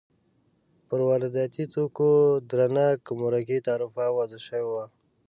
[0.87, 2.09] پر وارداتي توکو
[2.49, 4.85] درنه ګمرکي تعرفه وضع شوې وه.